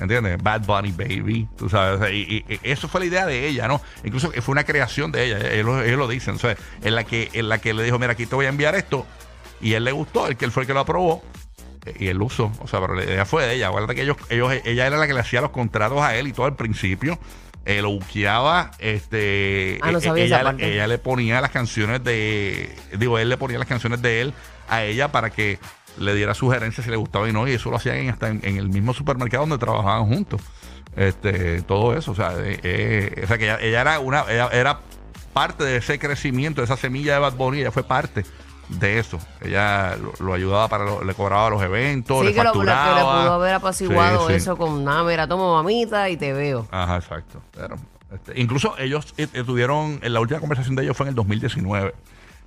¿Entiendes? 0.00 0.42
Bad 0.42 0.62
Bunny 0.66 0.92
Baby, 0.92 1.48
tú 1.56 1.68
sabes. 1.70 2.12
y, 2.12 2.44
eso 2.62 2.88
fue 2.88 3.00
la 3.00 3.06
idea 3.06 3.26
de 3.26 3.46
ella, 3.46 3.66
¿no? 3.68 3.80
Incluso 4.02 4.30
fue 4.42 4.52
una 4.52 4.64
creación 4.64 5.12
de 5.12 5.24
ella, 5.24 5.38
ellos, 5.52 5.66
lo- 5.66 5.82
ellos 5.82 5.98
lo 5.98 6.08
dicen. 6.08 6.36
En 6.82 6.94
la, 6.94 7.04
que, 7.04 7.30
en 7.32 7.48
la 7.48 7.58
que 7.58 7.72
le 7.72 7.84
dijo, 7.84 7.98
mira, 7.98 8.12
aquí 8.12 8.26
te 8.26 8.34
voy 8.34 8.46
a 8.46 8.48
enviar 8.50 8.74
esto. 8.74 9.06
Y 9.60 9.72
él 9.74 9.84
le 9.84 9.92
gustó, 9.92 10.26
el 10.26 10.36
que 10.36 10.44
él 10.44 10.50
fue 10.52 10.64
el 10.64 10.66
que 10.66 10.74
lo 10.74 10.80
aprobó. 10.80 11.22
Y 11.98 12.08
él 12.08 12.20
usó. 12.20 12.50
O 12.60 12.66
sea, 12.68 12.80
pero 12.80 12.94
la 12.94 13.04
idea 13.04 13.24
fue 13.24 13.46
de 13.46 13.54
ella. 13.54 13.68
Acuérdate 13.68 13.94
que 13.94 14.02
ellos, 14.02 14.16
ellos, 14.28 14.52
ella 14.64 14.86
era 14.86 14.96
la 14.98 15.06
que 15.06 15.14
le 15.14 15.20
hacía 15.20 15.40
los 15.40 15.50
contratos 15.50 16.02
a 16.02 16.16
él 16.16 16.26
y 16.26 16.32
todo 16.32 16.46
al 16.46 16.56
principio. 16.56 17.18
Eh, 17.66 17.80
lo 17.80 17.90
buqueaba, 17.90 18.72
este 18.78 19.78
Ah, 19.80 19.90
no 19.90 19.98
eh, 19.98 20.00
sabía 20.02 20.24
ella, 20.24 20.36
esa 20.36 20.44
parte. 20.44 20.72
ella 20.72 20.86
le 20.86 20.98
ponía 20.98 21.40
las 21.40 21.50
canciones 21.50 22.04
de 22.04 22.76
digo, 22.98 23.18
él 23.18 23.30
le 23.30 23.38
ponía 23.38 23.58
las 23.58 23.66
canciones 23.68 24.02
de 24.02 24.20
él 24.20 24.34
a 24.68 24.84
ella 24.84 25.10
para 25.10 25.30
que 25.30 25.58
le 25.98 26.14
diera 26.14 26.34
sugerencias 26.34 26.84
si 26.84 26.90
le 26.90 26.96
gustaba 26.96 27.28
y 27.28 27.32
no, 27.32 27.48
y 27.48 27.52
eso 27.52 27.70
lo 27.70 27.76
hacían 27.76 28.08
hasta 28.10 28.28
en, 28.28 28.40
en 28.42 28.58
el 28.58 28.68
mismo 28.68 28.92
supermercado 28.92 29.44
donde 29.44 29.58
trabajaban 29.58 30.06
juntos. 30.06 30.42
Este, 30.96 31.62
todo 31.62 31.96
eso, 31.96 32.12
o 32.12 32.14
sea, 32.14 32.34
eh, 32.38 32.60
eh, 32.62 33.20
o 33.24 33.26
sea 33.26 33.38
que 33.38 33.44
ella, 33.44 33.58
ella 33.60 33.80
era 33.80 33.98
una, 33.98 34.24
ella 34.28 34.48
era 34.52 34.80
parte 35.32 35.64
de 35.64 35.76
ese 35.78 35.98
crecimiento, 35.98 36.60
de 36.60 36.66
esa 36.66 36.76
semilla 36.76 37.14
de 37.14 37.18
Bad 37.20 37.34
Bunny, 37.34 37.60
ella 37.60 37.72
fue 37.72 37.82
parte 37.82 38.24
de 38.68 38.98
eso. 38.98 39.18
Ella 39.40 39.96
lo, 39.96 40.12
lo 40.24 40.34
ayudaba 40.34 40.68
para, 40.68 40.84
lo- 40.84 41.04
le 41.04 41.14
cobraba 41.14 41.50
los 41.50 41.62
eventos, 41.62 42.20
Sí, 42.20 42.26
le 42.26 42.32
que, 42.34 42.42
lo, 42.42 42.54
lo 42.54 42.60
que 42.60 42.66
le 42.66 42.72
facturaba. 42.72 43.22
pudo 43.22 43.32
haber 43.34 43.54
apaciguado 43.54 44.20
Sí, 44.26 44.32
sí. 44.32 44.36
eso 44.36 44.56
con, 44.56 44.84
nada, 44.84 45.04
mira, 45.04 45.26
toma 45.28 45.52
mamita 45.54 46.08
y 46.10 46.16
te 46.16 46.32
veo. 46.32 46.66
Ajá, 46.70 46.96
exacto. 46.96 47.42
Pero, 47.54 47.76
este, 48.12 48.40
incluso 48.40 48.76
ellos 48.78 49.12
eh, 49.16 49.26
tuvieron, 49.44 49.98
en 50.02 50.12
la 50.12 50.20
última 50.20 50.40
conversación 50.40 50.76
de 50.76 50.84
ellos 50.84 50.96
fue 50.96 51.04
en 51.04 51.08
el 51.10 51.14
2019. 51.14 51.94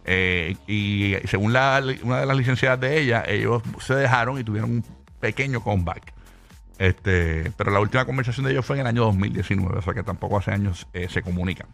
eh, 0.06 0.56
y 0.68 1.16
según 1.28 1.54
la, 1.54 1.84
una 2.04 2.22
de 2.22 2.26
las 2.26 2.38
licenciadas 2.38 2.80
de 2.80 3.00
ella, 3.00 3.24
ellos 3.28 3.62
se 3.82 3.94
dejaron 3.96 4.40
y 4.40 4.44
tuvieron 4.44 4.72
un 4.72 4.86
pequeño 5.20 5.62
comeback. 5.62 6.14
Este, 6.80 7.52
pero 7.58 7.72
la 7.72 7.80
última 7.80 8.06
conversación 8.06 8.46
de 8.46 8.52
ellos 8.52 8.66
fue 8.66 8.76
en 8.78 8.82
el 8.82 8.88
año 8.88 9.04
2019, 9.06 9.80
o 9.80 9.82
sea 9.82 9.94
que 9.96 10.04
tampoco 10.04 10.38
hace 10.38 10.52
años 10.52 10.88
eh, 10.94 11.08
se 11.10 11.22
comunican. 11.24 11.68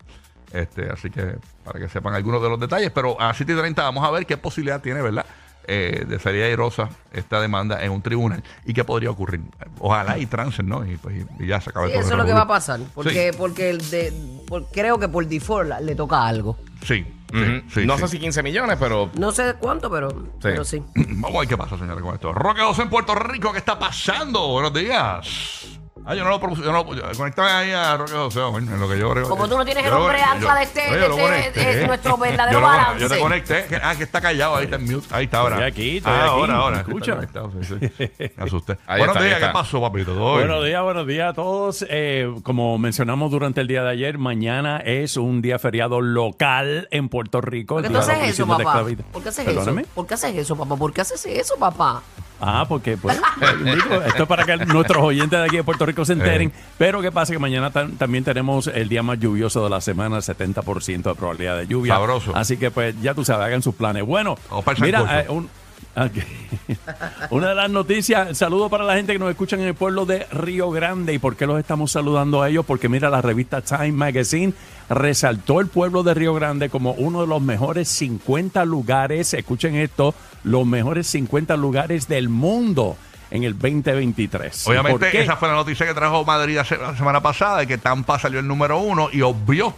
Este, 0.54 0.90
así 0.92 1.10
que 1.10 1.36
para 1.66 1.80
que 1.80 1.90
sepan 1.90 2.14
algunos 2.14 2.42
de 2.42 2.48
los 2.50 2.60
detalles, 2.60 2.92
pero 2.92 3.20
a 3.20 3.34
7 3.34 3.52
y 3.52 3.56
30 3.58 3.82
vamos 3.84 4.06
a 4.06 4.12
ver 4.12 4.26
qué 4.26 4.38
posibilidad 4.38 4.80
tiene, 4.82 5.02
¿verdad? 5.02 5.26
Eh, 5.66 6.04
de 6.08 6.20
salir 6.20 6.44
airosa 6.44 6.90
esta 7.14 7.40
demanda 7.40 7.82
en 7.84 7.92
un 7.92 8.02
tribunal 8.02 8.44
y 8.66 8.74
qué 8.74 8.84
podría 8.84 9.10
ocurrir. 9.10 9.42
Ojalá 9.80 10.18
y 10.18 10.26
trancen, 10.26 10.68
¿no? 10.68 10.86
Y, 10.86 10.98
pues, 10.98 11.26
y 11.40 11.48
ya 11.48 11.60
se 11.62 11.70
acaba 11.70 11.88
Sí, 11.88 11.94
todo 11.94 12.02
eso 12.02 12.12
es 12.12 12.18
lo 12.18 12.26
que 12.26 12.34
va 12.34 12.42
a 12.42 12.48
pasar. 12.48 12.82
Porque, 12.94 13.32
porque 13.38 13.70
el 13.70 13.90
de, 13.90 14.14
por- 14.46 14.68
creo 14.72 15.00
que 15.00 15.08
por 15.08 15.26
default 15.26 15.80
le 15.82 15.96
toca 15.96 16.28
algo. 16.28 16.58
Sí, 16.84 17.06
sí, 17.32 17.38
Ujú. 17.38 17.70
sí, 17.74 17.86
no 17.86 17.96
sí. 17.96 18.02
sé 18.02 18.08
si 18.10 18.20
15 18.20 18.44
millones, 18.44 18.78
pero. 18.78 19.10
No 19.18 19.32
sé 19.32 19.56
cuánto, 19.58 19.90
pero 19.90 20.10
pero 20.42 20.66
sí. 20.66 20.84
Vamos 20.96 21.36
a 21.38 21.40
ver 21.40 21.48
qué 21.48 21.58
pasa, 21.58 21.78
señores, 21.78 22.04
con 22.04 22.14
esto. 22.14 22.34
Roque 22.34 22.60
2 22.62 22.80
en 22.80 22.90
Puerto 22.90 23.16
Rico, 23.16 23.54
¿qué 23.54 23.60
está 23.60 23.80
pasando? 23.80 24.50
Buenos 24.50 24.74
días. 24.74 25.80
Ah, 26.06 26.16
yo 26.16 26.24
no 26.24 26.32
lo 26.32 26.40
propuse, 26.40 26.62
yo 26.64 26.72
no 26.72 26.84
lo 26.84 27.14
Conectame 27.16 27.50
ahí 27.50 27.72
a 27.72 27.96
Roque 27.96 28.12
José, 28.12 28.42
en 28.42 28.80
lo 28.80 28.90
que 28.90 29.00
yo 29.00 29.10
creo. 29.12 29.30
Como 29.30 29.48
tú 29.48 29.58
no 29.58 29.64
tienes 29.64 29.86
el 29.86 29.90
Yo 29.92 29.98
nombre 30.00 30.20
yo- 30.20 30.32
alfa 30.32 30.56
de 30.56 30.64
este- 30.64 30.90
yo 30.90 31.08
lo 31.08 31.30
este- 31.30 31.82
es 31.82 31.88
nuestro 31.88 32.18
verdadero 32.18 32.52
Yo 32.52 32.60
lo- 32.60 32.68
balance. 32.68 33.00
Yo 33.04 33.10
te 33.10 33.20
conecté. 33.20 33.66
Ah, 33.82 33.96
que 33.96 34.04
está 34.04 34.20
callado, 34.20 34.58
ahí 34.58 34.66
está 34.66 34.76
en 34.76 34.92
mute. 34.92 35.08
Ahí 35.12 35.26
está 35.26 35.40
ahora. 35.40 35.56
Estoy 35.56 35.72
aquí, 35.72 35.98
estoy 35.98 36.12
ah, 36.14 36.18
aquí, 36.20 36.28
ahora, 36.30 36.56
ahora. 36.56 36.76
¿me 36.76 36.82
Está 36.82 36.92
escucha? 36.92 37.16
conectado, 37.16 37.52
sí, 37.62 37.78
sí. 37.98 38.12
Me 38.38 38.44
asusté. 38.44 38.78
Ahí 38.86 39.00
Buenos 39.00 39.16
está, 39.16 39.28
días, 39.28 39.40
¿qué 39.40 39.48
pasó, 39.54 39.82
papito? 39.82 40.14
Buenos 40.16 40.66
días, 40.66 40.84
buenos 40.84 41.08
días 41.08 41.30
a 41.30 41.34
todos. 41.34 41.86
Eh, 41.90 42.34
como 42.44 42.78
mencionamos 42.78 43.32
durante 43.32 43.62
el 43.62 43.68
día 43.68 43.84
de 43.84 43.90
ayer, 43.92 44.18
mañana 44.18 44.78
es 44.84 45.16
un 45.16 45.42
día 45.42 45.58
feriado 45.58 46.02
local 46.02 46.88
en 46.92 47.08
Puerto 47.08 47.40
Rico. 47.40 47.76
¿Por 47.76 47.84
qué 47.84 47.90
tú 47.90 47.98
haces 47.98 48.18
eso, 48.24 48.46
papá? 48.46 48.84
¿Por 49.14 49.24
qué 49.24 49.30
haces 49.30 49.48
eso? 49.48 49.76
¿Por 49.94 50.08
qué 50.08 50.14
haces 50.16 50.36
eso, 50.36 50.56
papá? 50.58 50.76
¿Por 50.76 50.94
qué 50.94 51.02
haces 51.02 51.26
eso, 51.26 51.56
papá? 51.58 52.02
Ah, 52.42 52.66
porque 52.68 52.98
pues, 52.98 53.18
digo, 53.64 54.02
esto 54.06 54.24
es 54.24 54.28
para 54.30 54.44
que 54.46 54.58
nuestros 54.66 55.02
oyentes 55.04 55.40
de 55.40 55.46
aquí 55.46 55.56
de 55.58 55.64
Puerto 55.64 55.86
Rico 55.86 56.04
se 56.04 56.14
enteren. 56.14 56.50
Eh. 56.50 56.54
Pero 56.78 57.02
qué 57.02 57.12
pasa 57.12 57.32
que 57.34 57.40
mañana 57.40 57.70
tan- 57.72 57.94
también 57.94 58.24
tenemos 58.24 58.68
el 58.68 58.90
día 58.90 59.02
más 59.04 59.20
lluvioso 59.20 59.64
de 59.64 59.70
la 59.70 59.80
semana, 59.82 60.18
70% 60.18 61.04
de 61.04 61.16
probabilidad 61.16 61.58
de 61.58 61.68
lluvia. 61.68 61.96
Sabroso. 61.96 62.36
Así 62.36 62.58
que 62.58 62.70
pues 62.72 63.00
ya 63.02 63.14
tú 63.14 63.24
sabes, 63.24 63.46
hagan 63.46 63.62
sus 63.62 63.76
planes. 63.76 64.06
Bueno, 64.06 64.38
mira, 64.82 65.22
eh, 65.22 65.26
un- 65.30 65.50
Una 67.30 67.50
de 67.50 67.56
las 67.56 67.70
noticias, 67.70 68.38
saludo 68.38 68.70
para 68.70 68.84
la 68.84 68.96
gente 68.96 69.14
que 69.14 69.20
nos 69.20 69.30
escucha 69.30 69.56
en 69.56 69.64
el 69.64 69.74
pueblo 69.76 70.06
de 70.06 70.26
Río 70.32 70.70
Grande. 70.72 71.14
¿Y 71.14 71.20
por 71.20 71.36
qué 71.36 71.46
los 71.46 71.60
estamos 71.60 71.92
saludando 71.92 72.42
a 72.42 72.50
ellos? 72.50 72.66
Porque 72.66 72.90
mira, 72.90 73.10
la 73.10 73.22
revista 73.22 73.62
Time 73.62 73.92
Magazine 73.94 74.54
resaltó 74.90 75.60
el 75.60 75.68
pueblo 75.68 76.04
de 76.04 76.14
Río 76.14 76.34
Grande 76.34 76.70
como 76.70 76.92
uno 76.94 77.22
de 77.22 77.28
los 77.28 77.42
mejores 77.42 77.88
50 77.90 78.66
lugares, 78.66 79.34
escuchen 79.34 79.76
esto, 79.76 80.14
los 80.44 80.66
mejores 80.66 81.08
50 81.08 81.56
lugares 81.58 82.08
del 82.08 82.30
mundo 82.30 82.98
en 83.32 83.44
el 83.44 83.54
2023. 83.58 84.62
¿Y 84.62 84.66
por 84.66 84.72
Obviamente, 84.74 85.22
esa 85.22 85.38
fue 85.38 85.48
la 85.48 85.56
noticia 85.56 85.86
que 85.88 85.94
trajo 85.94 86.24
Madrid 86.24 86.56
la 86.58 86.66
se- 86.66 86.78
la 86.78 86.96
semana 86.96 87.22
pasada, 87.22 87.60
de 87.60 87.68
que 87.68 87.78
Tampa 87.78 88.20
salió 88.20 88.40
el 88.40 88.48
número 88.48 88.80
uno 88.80 89.10
y 89.12 89.22
obvió. 89.22 89.74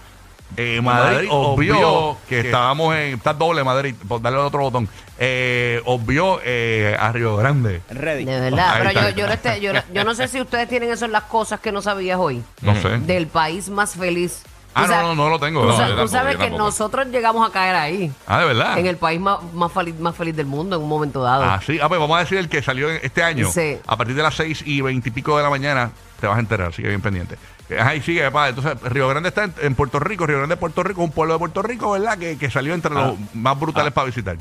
Eh, 0.57 0.79
Madrid 0.81 1.13
Madrid 1.15 1.27
obvió 1.31 1.75
obvió 1.77 2.17
que 2.29 2.41
que- 2.41 2.47
estábamos 2.47 2.95
en. 2.95 3.15
Está 3.15 3.33
doble 3.33 3.63
Madrid, 3.63 3.95
por 4.07 4.21
darle 4.21 4.39
otro 4.39 4.61
botón. 4.61 4.87
Eh, 5.17 5.81
obvió 5.85 6.39
eh, 6.43 6.95
a 6.99 7.11
Río 7.11 7.35
Grande. 7.37 7.81
Ready. 7.89 8.25
De 8.25 8.39
verdad, 8.39 8.69
Ahí 8.73 8.77
pero 8.79 8.89
está. 8.89 9.09
yo, 9.11 9.15
yo, 9.17 9.27
no 9.27 9.33
este- 9.33 9.61
yo, 9.61 9.73
no- 9.73 9.83
yo 9.93 10.03
no 10.03 10.13
sé 10.15 10.27
si 10.27 10.41
ustedes 10.41 10.67
tienen 10.67 10.91
eso 10.91 11.05
en 11.05 11.11
las 11.11 11.23
cosas 11.23 11.59
que 11.59 11.71
no 11.71 11.81
sabías 11.81 12.19
hoy. 12.19 12.43
No 12.61 12.75
sé. 12.81 12.97
Del 12.99 13.27
país 13.27 13.69
más 13.69 13.95
feliz. 13.95 14.43
Ah, 14.77 14.85
Tú 14.85 14.91
no, 14.91 15.01
no, 15.01 15.15
no 15.15 15.29
lo 15.29 15.39
tengo. 15.39 15.61
Tú, 15.61 15.67
No, 15.69 15.77
sa- 15.77 15.95
tú 15.95 16.07
sabes 16.09 16.35
que 16.35 16.49
nosotros 16.49 17.07
llegamos 17.07 17.47
a 17.47 17.51
caer 17.51 17.75
ahí. 17.75 18.11
Ah, 18.27 18.39
de 18.41 18.45
verdad. 18.45 18.77
En 18.77 18.85
el 18.87 18.97
país 18.97 19.19
más, 19.21 19.39
más, 19.53 19.71
feliz, 19.71 19.97
más 19.99 20.15
feliz 20.15 20.35
del 20.35 20.47
mundo 20.47 20.75
en 20.75 20.81
un 20.81 20.89
momento 20.89 21.21
dado. 21.23 21.43
Ah, 21.45 21.61
sí. 21.65 21.79
Ah, 21.81 21.87
pues 21.87 21.99
vamos 21.99 22.17
a 22.17 22.19
decir 22.19 22.37
el 22.37 22.49
que 22.49 22.61
salió 22.61 22.89
en- 22.91 22.99
este 23.01 23.23
año. 23.23 23.49
Sí. 23.51 23.77
A 23.87 23.95
partir 23.95 24.15
de 24.15 24.21
las 24.23 24.35
6 24.35 24.63
y 24.65 24.81
20 24.81 25.07
y 25.09 25.11
pico 25.13 25.37
de 25.37 25.43
la 25.43 25.49
mañana 25.49 25.91
te 26.19 26.27
vas 26.27 26.35
a 26.35 26.39
enterar, 26.41 26.69
así 26.69 26.81
que 26.81 26.89
bien 26.89 26.99
pendiente. 27.01 27.37
Eh, 27.69 27.79
Ahí 27.79 28.01
sigue, 28.01 28.21
papá. 28.25 28.49
Entonces, 28.49 28.75
Río 28.83 29.07
Grande 29.07 29.29
está 29.29 29.45
en, 29.45 29.53
en 29.61 29.75
Puerto 29.75 29.97
Rico. 29.99 30.27
Río 30.27 30.37
Grande, 30.39 30.57
Puerto 30.57 30.83
Rico, 30.83 31.01
un 31.03 31.11
pueblo 31.11 31.33
de 31.33 31.39
Puerto 31.39 31.61
Rico, 31.61 31.91
¿verdad? 31.91 32.17
Que, 32.17 32.37
que 32.37 32.49
salió 32.51 32.73
entre 32.73 32.93
los 32.93 33.15
más 33.33 33.57
brutales 33.59 33.93
para 33.93 34.05
visitar. 34.07 34.37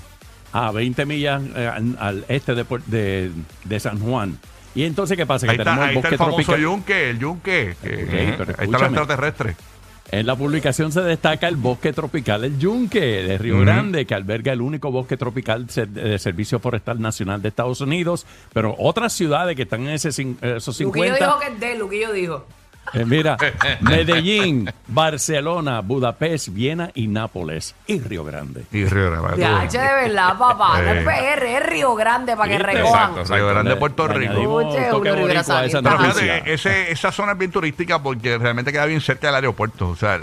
a 0.53 0.71
20 0.73 1.07
millas 1.07 1.43
eh, 1.55 1.71
al- 1.99 2.25
este 2.29 2.55
de, 2.57 2.65
de, 2.87 3.31
de 3.65 3.81
San 3.81 3.99
Juan. 4.01 4.39
Y 4.77 4.85
entonces, 4.85 5.17
¿qué 5.17 5.25
pasa? 5.25 5.47
Ahí 5.47 5.57
que 5.57 5.63
está, 5.63 5.71
tenemos 5.71 5.85
ahí 5.87 5.93
el 5.93 5.97
está 5.99 6.09
el 6.09 6.19
famoso 6.19 6.37
tropical. 6.39 6.61
yunque, 6.61 7.11
el 7.11 7.19
yunque. 7.21 7.77
que- 7.81 7.89
Ok, 7.89 7.99
ahí 8.13 8.35
pero 8.37 8.51
está 8.51 8.63
el 8.63 8.69
escúchame. 8.69 8.87
extraterrestre. 8.99 9.57
En 10.15 10.27
la 10.27 10.37
publicación 10.37 10.93
se 10.93 11.01
destaca 11.01 11.49
el 11.49 11.57
bosque 11.57 11.93
tropical 11.93 12.45
El 12.45 12.57
Yunque 12.57 13.01
de 13.01 13.37
Río. 13.37 13.59
Grande, 13.59 14.07
que 14.07 14.15
alberga 14.15 14.53
el 14.53 14.61
único 14.61 14.93
bosque 14.93 15.17
tropical 15.17 15.67
de 15.67 16.21
Servicio 16.21 16.61
Forestal 16.61 17.01
Nacional 17.01 17.43
de 17.43 17.49
Estados 17.49 17.81
Unidos. 17.81 18.25
Pero 18.53 18.77
otras 18.79 19.13
ciudades 19.13 19.57
que 19.57 19.63
están 19.63 19.83
en 19.83 19.89
ese, 19.89 20.11
esos 20.11 20.79
Luquillo 20.81 21.17
50. 21.17 21.17
dijo 21.17 21.41
que 21.41 21.47
es 21.49 21.61
de 21.61 21.79
Luquillo 21.79 22.13
dijo. 22.13 22.47
Eh, 22.93 23.05
mira, 23.05 23.37
Medellín, 23.81 24.71
Barcelona, 24.87 25.81
Budapest, 25.81 26.49
Viena 26.49 26.91
y 26.95 27.07
Nápoles. 27.09 27.75
Y 27.87 27.99
Río 28.01 28.25
Grande. 28.25 28.65
Y 28.73 28.85
Río 28.85 29.11
Grande. 29.23 29.41
Ya, 29.41 29.67
che, 29.69 29.79
de 29.79 29.85
verdad, 30.09 30.39
papá. 30.39 30.81
No 30.85 30.91
Eh. 30.93 30.99
es 30.99 31.05
PR, 31.05 31.45
es 31.57 31.67
Río 31.67 31.95
Grande 31.95 32.37
para 32.37 32.51
que 32.51 32.59
recojan. 32.59 33.11
Exacto, 33.13 33.35
Río 33.35 33.49
Grande, 33.49 33.77
Puerto 33.77 34.09
le 34.09 34.15
Rico. 34.15 34.55
Oye, 34.55 34.79
a 34.79 35.65
esa. 35.65 35.83
Pero 35.83 35.99
fíjate, 35.99 36.53
ese, 36.53 36.93
esa 36.93 37.11
zona 37.11 37.33
es 37.33 37.39
bien 37.39 37.51
turística 37.51 38.03
porque 38.03 38.39
realmente 38.39 38.71
queda 38.73 38.87
bien 38.87 39.01
cerca 39.01 39.29
del 39.29 39.37
aeropuerto, 39.37 39.89
o 39.89 39.97
sea, 39.97 40.17
eh, 40.17 40.21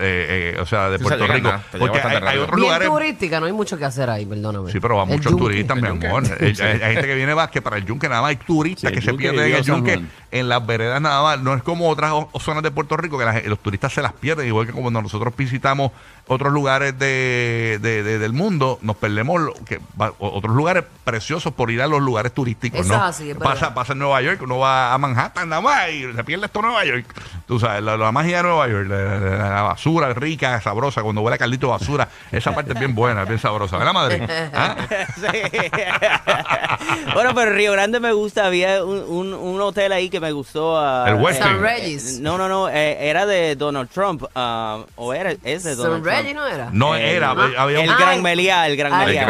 eh, 0.56 0.58
o 0.62 0.66
sea 0.66 0.90
de 0.90 0.98
Sí, 0.98 1.04
Puerto 1.04 1.26
se 1.28 1.34
Rico. 1.34 1.52
Bien 1.74 2.48
lugares. 2.56 2.88
turística, 2.90 3.40
no 3.40 3.46
hay 3.48 3.54
mucho 3.54 3.78
que 3.78 3.86
hacer 3.86 4.10
ahí, 4.10 4.26
perdóname. 4.26 4.72
Sí, 4.72 4.80
pero 4.80 4.98
va 4.98 5.06
muchos 5.06 5.36
turistas, 5.36 5.78
mi 5.78 5.88
amor. 5.88 6.24
Hay, 6.42 6.56
gente 6.56 7.06
que 7.08 7.16
viene 7.16 7.34
más 7.36 7.50
que 7.50 7.62
para 7.62 7.78
el 7.78 7.86
yunque, 7.86 8.08
nada 8.08 8.22
más 8.22 8.30
hay 8.30 8.36
turistas 8.38 8.90
Sí, 8.90 8.96
que 8.96 9.02
se 9.02 9.14
pierden 9.14 9.46
en 9.48 9.56
el 9.56 9.64
yunque, 9.64 10.02
en 10.32 10.50
las 10.50 10.66
veredas 10.66 11.02
nada 11.02 11.22
más. 11.22 11.40
No 11.42 11.54
es 11.54 11.64
como 11.64 11.90
otras 11.90 12.12
zonas 12.52 12.64
de 12.64 12.72
Puerto 12.72 12.98
Rico 12.98 13.18
que 13.18 13.24
la 13.26 13.34
gen- 13.34 13.50
los 13.50 13.60
turistas 13.60 13.94
se 13.94 14.02
las 14.02 14.12
pierden, 14.14 14.46
igual 14.48 14.68
que 14.68 14.74
cuando 14.74 15.02
nosotros 15.02 15.34
visitamos 15.38 15.92
otros 16.28 16.52
lugares 16.54 16.98
de, 17.00 17.80
de- 17.82 18.04
de- 18.04 18.20
del 18.20 18.34
mundo, 18.34 18.78
nos 18.82 18.96
perdemos 18.98 19.40
lo 19.42 19.54
que, 19.66 19.80
va- 20.00 20.14
otros 20.20 20.54
lugares 20.56 20.84
preciosos 21.04 21.54
por 21.54 21.72
ir 21.72 21.82
a 21.82 21.88
los 21.88 22.02
lugares 22.02 22.34
turísticos. 22.34 22.82
Eso 22.82 22.90
¿no? 22.90 22.96
es 22.96 23.02
así, 23.02 23.32
es 23.32 23.38
pasa, 23.38 23.74
pasa 23.74 23.94
en 23.94 24.00
Nueva 24.00 24.22
York, 24.22 24.42
uno 24.44 24.60
va 24.60 24.94
a 24.94 24.98
Manhattan 24.98 25.48
nada 25.50 25.62
más 25.62 25.90
y 25.90 26.12
se 26.14 26.24
pierde 26.24 26.46
esto 26.48 26.60
en 26.60 26.66
Nueva 26.66 26.86
York. 26.86 27.06
Tú 27.48 27.60
sabes, 27.60 27.82
la, 27.84 27.96
la 27.98 28.12
magia 28.12 28.38
de 28.38 28.44
Nueva 28.44 28.68
York, 28.68 28.88
la, 28.90 29.20
la- 29.20 29.50
la 29.56 29.62
basura 29.64 30.14
rica, 30.14 30.60
sabrosa, 30.62 31.02
cuando 31.02 31.22
huele 31.22 31.36
a 31.36 31.38
caldito 31.38 31.68
de 31.68 31.72
basura, 31.72 32.08
esa 32.32 32.54
parte 32.54 32.74
es 32.74 32.80
bien 32.80 32.94
buena, 32.96 33.24
es 33.24 33.28
bien 33.28 33.40
sabrosa. 33.40 33.78
¿Verdad, 33.78 33.94
Madrid? 33.94 34.22
¿Ah? 34.54 34.76
bueno, 37.14 37.34
pero 37.36 37.52
Río 37.52 37.72
Grande 37.74 38.00
me 38.00 38.14
gusta. 38.14 38.46
Había 38.46 38.84
un, 38.84 39.00
un- 39.08 39.34
un 39.34 39.62
hotel 39.62 39.92
ahí 39.92 40.10
que 40.10 40.20
me 40.20 40.32
gustó. 40.32 40.78
ah, 40.80 41.06
El 41.08 41.16
Westin. 41.16 41.44
San 41.44 41.62
Regis. 41.62 42.20
No, 42.20 42.38
no, 42.48 42.50
no. 42.50 42.70
eh, 42.70 43.10
era 43.10 43.26
de 43.26 43.56
Donald 43.56 43.90
Trump. 43.90 44.24
ah, 44.36 44.84
o 44.96 45.14
era, 45.14 45.32
es 45.44 45.64
de 45.64 45.76
Donald 45.76 46.04
Trump. 46.04 46.06
Reggie 46.18 46.34
no 46.34 46.46
era. 46.48 46.70
No 46.72 46.96
Eh, 46.96 47.16
era, 47.16 47.32
ah, 47.32 47.50
había 47.58 47.80
un- 47.80 47.90
el. 47.90 47.96
Gran 47.98 48.22
Meliá, 48.22 48.68
el 48.68 48.78
Gran 48.78 48.98
Meliá. 49.06 49.28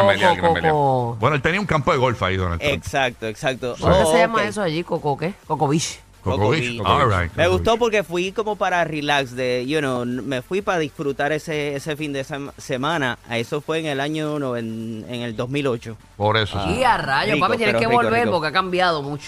Bueno, 1.20 1.36
él 1.36 1.42
tenía 1.42 1.60
un 1.60 1.66
campo 1.66 1.92
de 1.92 1.98
golf 1.98 2.22
ahí, 2.24 2.38
Donald 2.38 2.60
Trump. 2.62 2.74
Exacto, 2.74 3.28
exacto. 3.28 3.76
¿Cómo 3.80 3.96
Oh, 3.96 4.12
se 4.12 4.20
llama 4.20 4.40
ok. 4.42 4.46
eso 4.48 4.62
allí? 4.62 4.84
¿Coco 4.84 5.18
qué? 5.18 5.34
Coco 5.48 5.68
Beach. 5.68 6.00
Coco 6.24 6.38
Coco 6.38 6.50
Beach. 6.52 6.70
Beach. 6.78 6.82
All 6.86 7.10
right, 7.10 7.32
Me 7.36 7.46
Coco 7.46 7.56
gustó 7.58 7.72
Beach. 7.72 7.80
porque 7.80 8.04
fui 8.04 8.32
como 8.32 8.56
para 8.56 8.84
relax, 8.84 9.36
de, 9.36 9.66
you 9.68 9.80
know, 9.80 10.06
me 10.06 10.42
fui 10.44 10.62
para 10.62 10.78
disfrutar 10.78 11.32
ese, 11.32 11.76
ese 11.76 11.96
fin 11.96 12.14
de 12.14 12.24
sem- 12.24 12.52
semana. 12.58 13.18
Eso 13.32 13.60
fue 13.62 13.80
en 13.80 13.88
el 13.88 14.00
año, 14.00 14.38
no, 14.38 14.56
en, 14.56 15.04
en 15.10 15.22
el 15.22 15.36
2008. 15.36 15.98
Por 16.18 16.38
eso. 16.38 16.64
sí. 16.64 16.76
y 16.80 16.84
a 16.84 16.98
rayos, 16.98 17.40
papi, 17.40 17.58
tienes 17.58 17.76
que 17.76 17.86
rico, 17.88 17.92
volver 17.92 18.26
rico. 18.26 18.32
porque 18.34 18.48
ha 18.50 18.52
cambiado 18.52 19.02
mucho. 19.02 19.26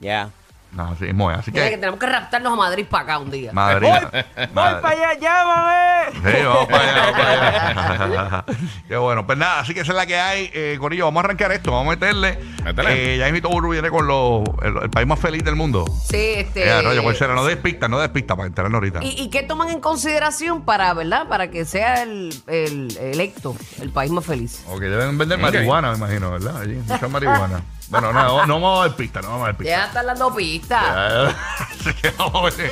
Ya. 0.00 0.30
No, 0.76 0.94
sí, 0.96 1.06
es 1.08 1.14
muy- 1.14 1.32
Así 1.32 1.50
Mira 1.50 1.64
que 1.64 1.70
que, 1.70 1.78
tenemos 1.78 1.98
que 1.98 2.06
raptarnos 2.06 2.52
a 2.52 2.56
Madrid 2.56 2.84
para 2.88 3.04
acá 3.04 3.18
un 3.18 3.30
día. 3.30 3.50
Madrid. 3.52 3.88
Madrid. 4.52 4.84
allá, 4.84 5.14
llámame! 5.18 6.12
Sí, 6.12 6.44
vamos 6.44 6.66
para 6.66 6.82
allá, 6.82 7.00
vamos 7.00 7.96
para 7.96 8.04
allá. 8.04 8.44
Qué 8.88 8.96
bueno. 8.98 9.26
Pues 9.26 9.38
nada, 9.38 9.60
así 9.60 9.72
que 9.72 9.80
esa 9.80 9.92
es 9.92 9.96
la 9.96 10.04
que 10.06 10.18
hay. 10.18 10.50
Eh, 10.52 10.76
Corillo, 10.78 11.06
vamos 11.06 11.22
a 11.22 11.24
arrancar 11.24 11.50
esto. 11.52 11.72
Vamos 11.72 11.86
a 11.86 11.90
meterle. 11.96 12.38
Métele. 12.62 13.14
Eh, 13.14 13.18
ya 13.18 13.26
invito 13.28 13.48
Burbu 13.48 13.70
viene 13.72 13.88
con 13.90 14.06
los, 14.06 14.42
el, 14.62 14.76
el 14.82 14.90
país 14.90 15.06
más 15.06 15.18
feliz 15.18 15.42
del 15.42 15.56
mundo. 15.56 15.86
Sí, 16.08 16.16
este. 16.36 16.68
Eh, 16.68 16.82
rayo, 16.82 17.02
¿cuál 17.02 17.16
será? 17.16 17.34
No 17.34 17.44
des 17.46 17.56
pista, 17.56 17.88
no 17.88 17.98
des 17.98 18.10
pista 18.10 18.36
para 18.36 18.46
enterarnos 18.48 18.76
ahorita. 18.78 19.00
¿Y, 19.02 19.22
y 19.22 19.30
qué 19.30 19.42
toman 19.44 19.70
en 19.70 19.80
consideración 19.80 20.62
para, 20.66 20.92
verdad? 20.92 21.26
Para 21.28 21.50
que 21.50 21.64
sea 21.64 22.02
el, 22.02 22.34
el 22.46 22.96
electo, 22.98 23.56
el 23.80 23.90
país 23.90 24.10
más 24.10 24.26
feliz. 24.26 24.62
Ok, 24.68 24.80
deben 24.80 25.16
vender 25.16 25.38
marihuana, 25.38 25.92
me 25.92 25.96
imagino, 25.96 26.32
¿verdad? 26.32 26.60
Allí, 26.60 26.74
mucha 26.86 27.08
marihuana. 27.08 27.62
Bueno, 27.88 28.12
no, 28.12 28.46
no 28.46 28.54
vamos 28.54 28.80
a 28.80 28.88
dar 28.88 28.96
pista, 28.96 29.20
no 29.20 29.28
vamos 29.28 29.42
a 29.42 29.46
dar 29.46 29.56
pista. 29.56 29.70
Ya 29.76 29.86
están 29.86 30.06
dando 30.06 30.34
pistas. 30.34 30.82
Así 31.60 31.94
que 31.94 32.10
vamos 32.18 32.34
a 32.36 32.56
ver. 32.56 32.70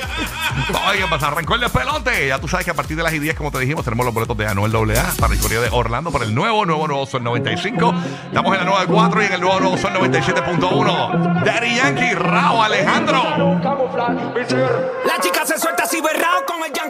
Qué 0.97 1.05
pasa. 1.09 1.27
Arrancó 1.27 1.55
el 1.55 1.61
despelote. 1.61 2.27
Ya 2.27 2.39
tú 2.39 2.47
sabes 2.47 2.65
que 2.65 2.71
a 2.71 2.73
partir 2.73 2.97
de 2.97 3.03
las 3.03 3.13
10, 3.13 3.35
como 3.35 3.51
te 3.51 3.59
dijimos, 3.59 3.83
tenemos 3.85 4.05
los 4.05 4.13
boletos 4.13 4.37
de 4.37 4.47
Anuel 4.47 4.75
AA 4.75 5.13
para 5.19 5.33
el 5.33 5.39
corrido 5.39 5.61
de 5.61 5.69
Orlando 5.71 6.11
por 6.11 6.23
el 6.23 6.35
nuevo, 6.35 6.65
nuevo, 6.65 6.87
nuevo 6.87 7.05
Sol 7.05 7.23
95. 7.23 7.93
Estamos 8.27 8.53
en 8.53 8.59
la 8.59 8.65
nueva 8.65 8.85
4 8.85 9.23
y 9.23 9.25
en 9.25 9.33
el 9.33 9.41
nuevo, 9.41 9.59
nuevo 9.59 9.77
Sol 9.77 9.93
97.1. 9.93 11.43
Daddy 11.43 11.75
Yankee, 11.75 12.13
Rao, 12.13 12.61
Alejandro. 12.61 13.23
La 15.05 15.19
chica 15.21 15.45
se 15.45 15.57
suelta 15.57 15.83
así 15.83 16.01
berrao 16.01 16.45
con 16.45 16.63
el 16.63 16.73
yankee. 16.73 16.85